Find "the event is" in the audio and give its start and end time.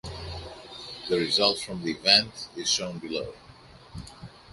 1.83-2.67